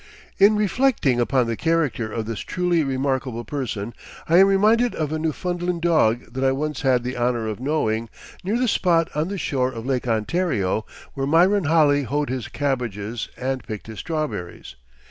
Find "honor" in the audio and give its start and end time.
7.15-7.47